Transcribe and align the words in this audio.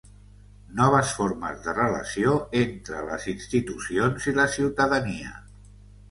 Noves 0.77 1.09
formes 1.17 1.59
de 1.65 1.73
relació 1.79 2.31
entre 2.61 3.01
les 3.09 3.27
institucions 3.33 4.25
i 4.31 4.33
la 4.39 4.47
ciutadania. 4.55 5.35